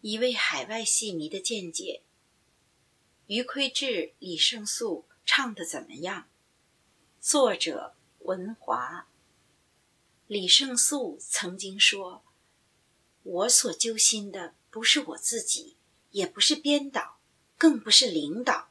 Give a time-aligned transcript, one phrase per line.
[0.00, 2.02] 一位海外戏迷的见解：
[3.26, 6.28] 余魁志、李胜素唱的怎么样？
[7.20, 9.08] 作者文华。
[10.28, 12.22] 李胜素曾经说
[13.24, 15.74] ：“我所揪心的不是我自己，
[16.12, 17.18] 也不是编导，
[17.56, 18.70] 更不是领导，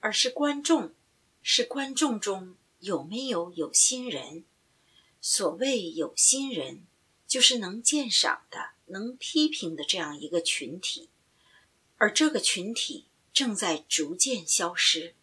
[0.00, 0.94] 而是观众，
[1.42, 4.46] 是观众中有没有有心人。
[5.20, 6.86] 所谓有心人，
[7.26, 11.08] 就是能鉴赏的。”能批评的这样一个群体，
[11.96, 15.14] 而这个群体正在逐渐消失。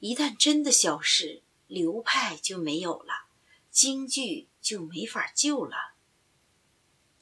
[0.00, 3.26] 一旦真的消失，流派就没有了，
[3.70, 5.94] 京剧就没法救了。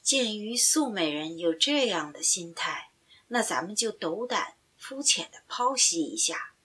[0.01, 2.91] 鉴于素美人有这样的心态，
[3.27, 6.55] 那咱们就斗胆肤浅的剖析一下，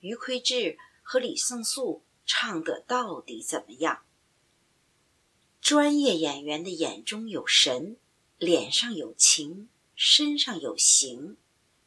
[0.00, 4.02] 余魁志和李胜素唱的到底怎么样？
[5.60, 7.96] 专业演员的眼中有神。
[8.38, 11.38] 脸上有情，身上有形，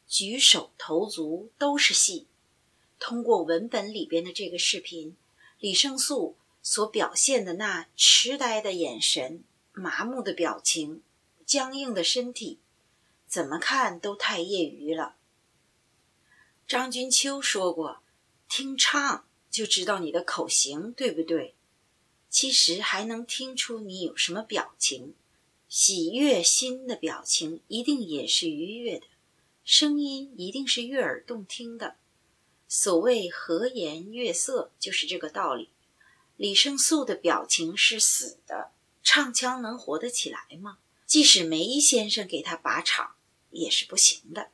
[0.08, 2.26] 举手投足都是戏。
[2.98, 5.16] 通过文本里边的这个视频，
[5.60, 11.02] 李胜素所表现的那痴呆的眼神、麻木的表情、
[11.46, 12.58] 僵硬的身体，
[13.28, 15.14] 怎么看都太业余了。
[16.66, 18.02] 张君秋说过
[18.50, 21.54] ：“听唱就知道你的口型对不对，
[22.28, 25.14] 其实还能听出你有什么表情。”
[25.70, 29.06] 喜悦心的表情一定也是愉悦的，
[29.64, 31.94] 声音一定是悦耳动听的。
[32.66, 35.68] 所谓和颜悦色，就是这个道理。
[36.36, 38.72] 李胜素的表情是死的，
[39.04, 40.78] 唱腔能活得起来吗？
[41.06, 43.14] 即使梅先生给他把场，
[43.52, 44.50] 也是不行的。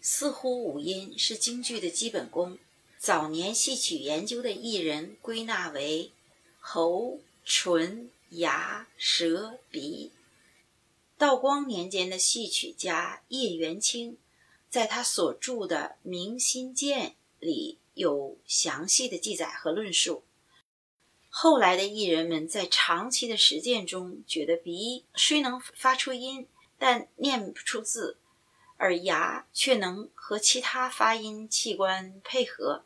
[0.00, 2.58] 似乎五音是京剧的基本功，
[2.98, 6.10] 早年戏曲研究的艺人归纳为
[6.58, 8.10] 喉、唇。
[8.32, 10.12] 牙、舌、鼻。
[11.18, 14.16] 道光年间的戏曲家叶元清，
[14.68, 20.24] 在他所著的《明心鉴》里有详细的记载和论述。
[21.28, 26.48] 后来的艺人们在长期的实践中，觉得鼻虽能发出音，
[26.78, 28.18] 但念不出字，
[28.76, 32.84] 而牙却能和其他发音器官配合，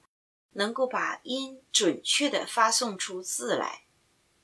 [0.53, 3.86] 能够把音准确地发送出字来。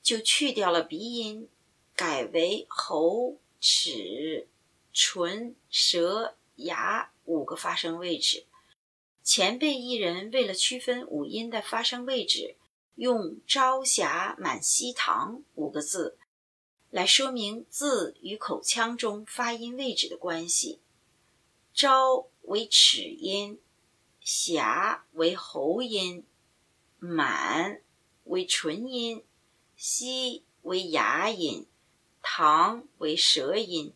[0.03, 1.49] 就去掉了鼻音，
[1.95, 4.49] 改为喉、齿、
[4.91, 8.45] 唇、舌、牙五个发声位置。
[9.23, 12.57] 前辈艺人为了区分五音的发声位置，
[12.95, 16.17] 用“朝霞满西塘”五个字
[16.91, 20.81] 来说明字与口腔中发音位置的关系。
[21.73, 23.57] 朝为齿音，
[24.19, 26.25] 霞为喉音，
[26.99, 27.81] 满
[28.25, 29.23] 为唇音。
[29.75, 31.67] 西为牙音，
[32.21, 33.93] 唐为舌音。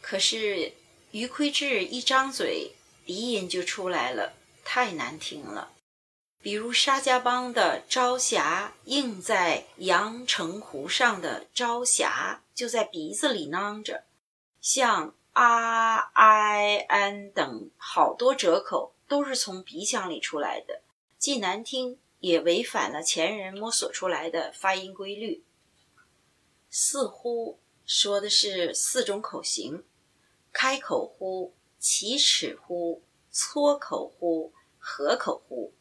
[0.00, 0.72] 可是
[1.10, 2.72] 余魁志一张嘴，
[3.04, 4.34] 鼻音就出来了，
[4.64, 5.72] 太难听了。
[6.42, 14.04] 比如沙家浜的“朝霞”，映在阳澄湖上的“朝霞”，就在鼻子里囔着。
[14.60, 20.82] 像“啊”“哀”“安”等好多折口，都是从鼻腔里出来的，
[21.18, 21.98] 既难听。
[22.26, 25.44] 也违反了前人摸索出来的发音规律。
[26.68, 29.84] 似乎说的是四种口型：
[30.52, 35.72] 开口呼、起齿呼、撮口呼、合口呼。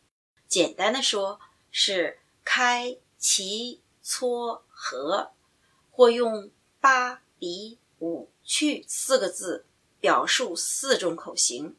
[0.47, 1.39] 简单的说，
[1.71, 5.31] 是开、齐、撮、合，
[5.89, 9.65] 或用八、比、五、去四个字
[9.99, 11.75] 表述四种口型。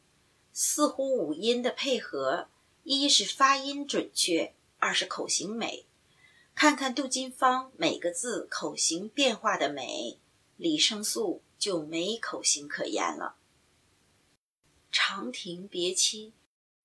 [0.52, 2.48] 似乎五音的配合。
[2.88, 4.54] 一是发音准确，
[4.86, 5.84] 二是口型美。
[6.54, 10.20] 看看杜金芳每个字口型变化的美，
[10.56, 13.34] 李胜素就没口型可言了。
[14.92, 16.32] 长亭别妻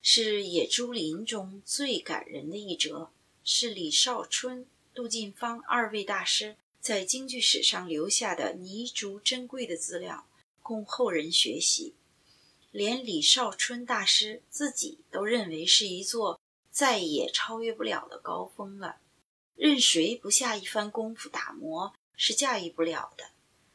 [0.02, 3.12] 是《野猪林》中最感人的一折，
[3.44, 10.26] 是李少春、杜近芳二位大师在京剧史上留下的弥足珍贵的资料，
[10.64, 11.94] 供后人学习。
[12.72, 16.41] 连李少春大师自己都认为是一座
[16.72, 18.96] 再也超越不了的高峰了，
[19.56, 23.26] 任谁不下一番功夫打磨是驾驭不了的。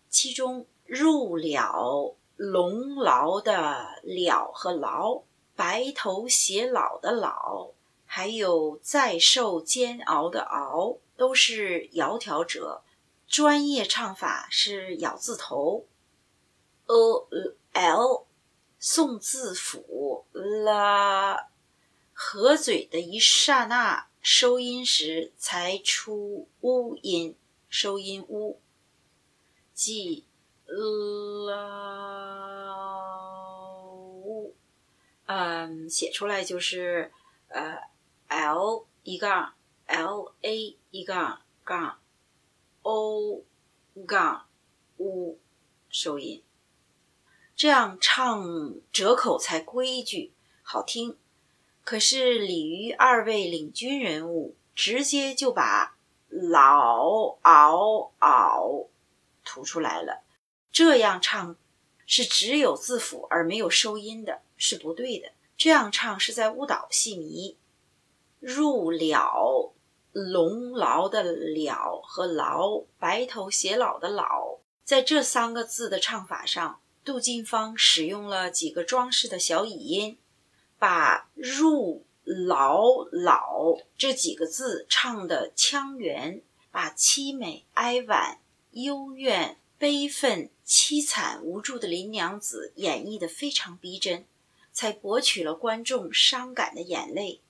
[0.09, 5.23] 其中入了龙牢的了和牢，
[5.55, 7.73] 白头偕老的老，
[8.05, 12.83] 还有再受煎熬的熬，都是窈窕者。
[13.29, 15.87] 专业唱法是咬字头
[16.87, 17.29] ，o
[17.73, 18.27] l。
[18.79, 21.49] 宋字府啦，
[22.19, 27.37] 合嘴的一刹那，收音时才出乌音，
[27.69, 28.59] 收音乌，
[29.75, 30.25] 即
[30.65, 31.55] 老，
[35.27, 37.13] 嗯，写出来就是
[37.49, 37.83] 呃
[38.29, 39.53] ，l 一杠
[39.87, 41.99] l a 一杠杠
[42.81, 43.43] o
[44.07, 44.47] 杠
[44.97, 45.39] u
[45.91, 46.43] 收音，
[47.55, 50.33] 这样唱折口才规矩
[50.63, 51.19] 好听。
[51.87, 55.97] 可是鲤鱼二位领军人物直接就把
[56.29, 58.89] 老嗷嗷
[59.45, 60.25] 吐出来了，
[60.73, 61.55] 这样唱
[62.05, 65.31] 是只有字符而没有收音的，是不对的。
[65.57, 67.57] 这样唱是在误导戏迷。
[68.41, 69.73] 入了
[70.11, 80.19] 龙牢的了和牢白头偕老的老，在这三个字的唱法上，杜近芳使用了几个装饰的小乙音。
[80.79, 88.41] 把入老老这几个字唱的腔圆，把凄美哀婉、
[88.73, 94.27] 幽怨、悲愤、凄惨、无助的林娘子演绎的非常逼真，
[94.73, 97.41] 才博取了观众伤感的眼泪。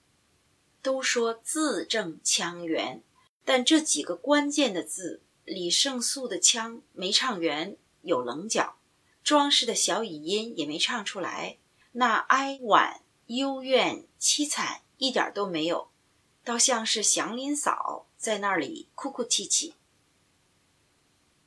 [0.82, 3.02] 都说字正腔圆，
[3.44, 8.76] 但这几个关键的字，李胜素的腔没唱圆，有棱角；
[9.25, 11.56] 装饰的小语音也没唱出来，
[11.93, 13.00] 那哀婉。
[13.26, 15.88] 幽怨凄惨一点都没有，
[16.44, 19.75] 倒像是祥林嫂在那里哭哭泣泣。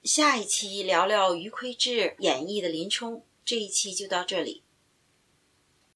[0.04, 4.64] 下一期聊聊余魁志演绎的林冲，这一期就到这里。